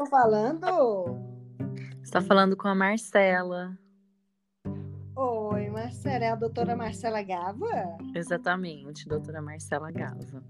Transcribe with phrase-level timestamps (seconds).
[0.00, 0.66] estou falando?
[2.02, 3.78] Está falando com a Marcela.
[5.14, 7.98] Oi, Marcela, é a doutora Marcela Gava?
[8.14, 10.42] Exatamente, doutora Marcela Gava.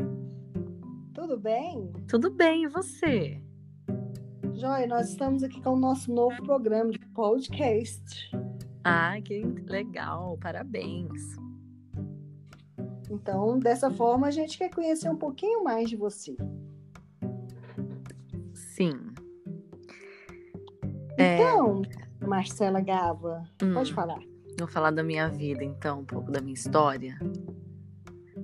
[1.12, 1.92] Tudo bem?
[2.06, 3.42] Tudo bem, e você?
[4.54, 8.30] Joia, nós estamos aqui com o nosso novo programa de podcast.
[8.84, 11.36] Ah, que legal, parabéns.
[13.10, 16.36] Então, dessa forma, a gente quer conhecer um pouquinho mais de você.
[18.54, 19.09] Sim.
[21.20, 21.82] Então,
[22.26, 23.74] Marcela Gava, Hum.
[23.74, 24.18] pode falar.
[24.58, 27.18] Vou falar da minha vida, então, um pouco da minha história.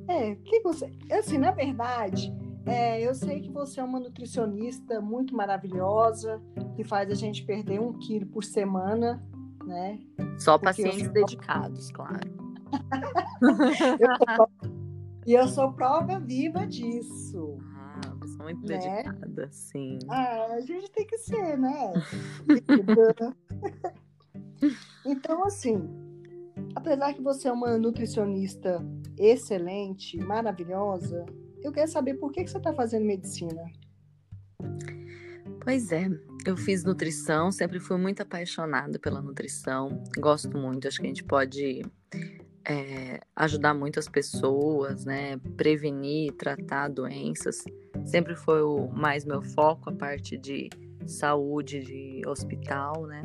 [0.08, 0.90] É, que você.
[1.10, 2.32] Assim, na verdade,
[2.64, 6.40] é, eu sei que você é uma nutricionista muito maravilhosa,
[6.74, 9.22] que faz a gente perder um quilo por semana,
[9.64, 9.98] né?
[10.38, 12.20] Só Porque pacientes dedicados, claro.
[14.00, 14.50] Eu sou
[15.26, 17.58] e eu sou prova viva disso.
[18.46, 18.78] Muito Né?
[18.78, 19.98] dedicada, sim.
[20.08, 21.92] Ah, a gente tem que ser, né?
[25.04, 25.82] então, assim,
[26.76, 28.80] apesar que você é uma nutricionista
[29.18, 31.26] excelente, maravilhosa,
[31.60, 33.64] eu quero saber por que, que você está fazendo medicina.
[35.64, 36.08] Pois é,
[36.46, 41.24] eu fiz nutrição, sempre fui muito apaixonada pela nutrição, gosto muito, acho que a gente
[41.24, 41.82] pode
[42.68, 45.36] é, ajudar muito as pessoas, né?
[45.56, 47.64] Prevenir, tratar doenças.
[48.06, 50.70] Sempre foi o mais meu foco, a parte de
[51.06, 53.22] saúde, de hospital, né?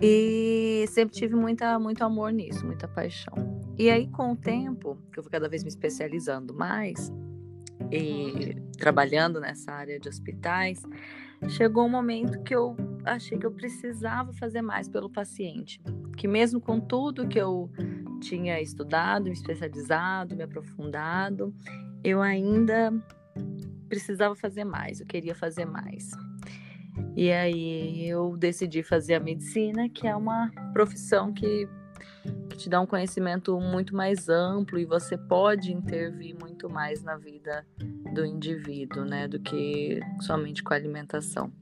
[0.00, 3.60] E sempre tive muita, muito amor nisso, muita paixão.
[3.76, 7.12] E aí, com o tempo, que eu fui cada vez me especializando mais
[7.90, 10.82] e trabalhando nessa área de hospitais,
[11.48, 15.80] chegou um momento que eu achei que eu precisava fazer mais pelo paciente.
[16.16, 17.70] Que mesmo com tudo que eu
[18.20, 21.54] tinha estudado, me especializado, me aprofundado,
[22.02, 22.92] eu ainda
[23.88, 26.10] precisava fazer mais, eu queria fazer mais.
[27.16, 31.68] E aí eu decidi fazer a medicina, que é uma profissão que,
[32.48, 37.16] que te dá um conhecimento muito mais amplo e você pode intervir muito mais na
[37.16, 37.66] vida
[38.12, 41.52] do indivíduo, né, do que somente com a alimentação.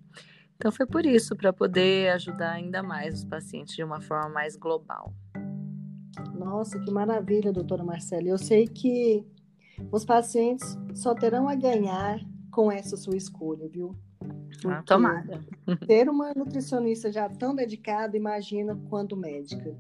[0.57, 4.55] Então foi por isso, para poder ajudar ainda mais os pacientes de uma forma mais
[4.55, 5.13] global.
[6.35, 8.29] Nossa, que maravilha, doutora Marcela.
[8.29, 9.27] Eu sei que
[9.91, 12.21] os pacientes só terão a ganhar
[12.51, 13.97] com essa sua escolha, viu?
[14.67, 15.45] Ah, tomara.
[15.87, 19.77] Ter uma nutricionista já tão dedicada, imagina quando médica.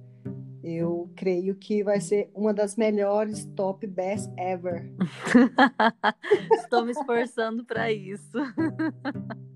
[0.63, 4.93] Eu creio que vai ser uma das melhores top best ever.
[6.55, 8.31] Estou me esforçando para isso.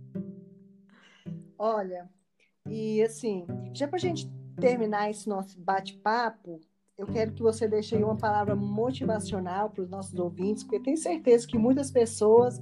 [1.59, 2.11] Olha,
[2.69, 4.28] e assim, já para a gente
[4.61, 6.61] terminar esse nosso bate-papo,
[6.99, 10.97] eu quero que você deixe aí uma palavra motivacional para os nossos ouvintes, porque tenho
[10.97, 12.61] certeza que muitas pessoas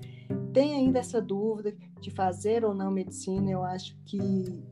[0.52, 3.50] têm ainda essa dúvida de fazer ou não medicina.
[3.50, 4.18] Eu acho que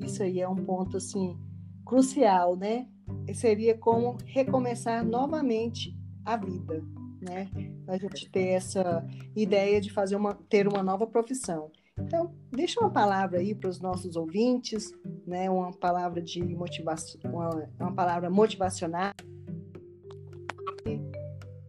[0.01, 1.39] isso aí é um ponto assim
[1.85, 2.89] crucial, né?
[3.35, 6.83] Seria como recomeçar novamente a vida,
[7.21, 7.49] né?
[7.87, 9.07] A gente ter essa
[9.37, 11.71] ideia de fazer uma ter uma nova profissão.
[11.99, 14.91] Então, deixa uma palavra aí para os nossos ouvintes,
[15.25, 15.49] né?
[15.49, 19.13] Uma palavra de motivação, uma, uma palavra motivacional.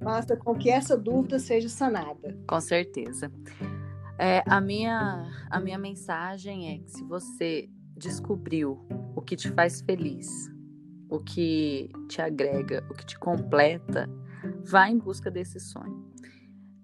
[0.03, 2.37] Faça com que essa dúvida seja sanada.
[2.47, 3.31] Com certeza.
[4.19, 9.81] É, a, minha, a minha mensagem é que se você descobriu o que te faz
[9.81, 10.29] feliz,
[11.09, 14.09] o que te agrega, o que te completa,
[14.63, 16.11] vá em busca desse sonho.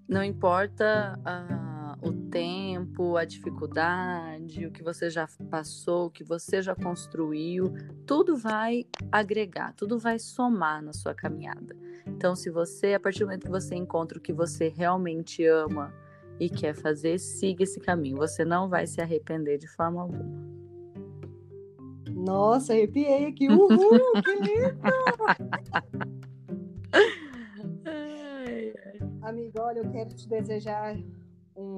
[0.07, 1.68] Não importa ah,
[2.01, 7.73] o tempo, a dificuldade, o que você já passou, o que você já construiu,
[8.05, 11.75] tudo vai agregar, tudo vai somar na sua caminhada.
[12.07, 15.93] Então, se você, a partir do momento que você encontra o que você realmente ama
[16.39, 18.17] e quer fazer, siga esse caminho.
[18.17, 20.47] Você não vai se arrepender de forma alguma.
[22.09, 23.47] Nossa, arrepiei aqui.
[23.49, 24.79] Uhul, que lindo!
[29.21, 30.97] Amiga, olha, eu quero te desejar
[31.59, 31.75] um,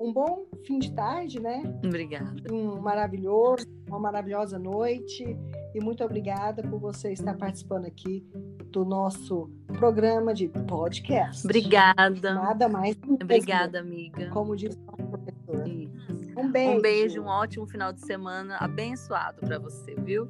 [0.00, 1.62] um bom fim de tarde, né?
[1.84, 2.52] Obrigada.
[2.52, 5.36] Um maravilhoso, uma maravilhosa noite.
[5.74, 8.26] E muito obrigada por você estar participando aqui
[8.70, 11.44] do nosso programa de podcast.
[11.44, 12.34] Obrigada.
[12.34, 12.96] Nada mais.
[12.96, 14.30] mesmo, Obrigada, amiga.
[14.30, 15.68] Como diz o nosso professor.
[15.68, 16.38] Isso.
[16.38, 16.78] Um beijo.
[16.78, 20.28] Um beijo, um ótimo final de semana abençoado para você, viu?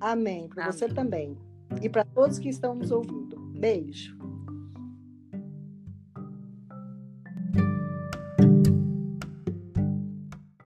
[0.00, 0.48] Amém.
[0.48, 1.36] Para você também.
[1.82, 3.38] E para todos que estão nos ouvindo.
[3.58, 4.19] Beijo.